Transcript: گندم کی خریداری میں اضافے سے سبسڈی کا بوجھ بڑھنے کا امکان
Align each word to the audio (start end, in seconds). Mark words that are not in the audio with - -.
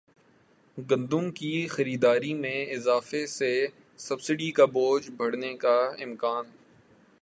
گندم 0.77 1.29
کی 1.31 1.67
خریداری 1.67 2.33
میں 2.33 2.65
اضافے 2.65 3.25
سے 3.27 3.51
سبسڈی 3.99 4.51
کا 4.51 4.65
بوجھ 4.65 5.09
بڑھنے 5.11 5.53
کا 5.53 5.77
امکان 6.03 6.45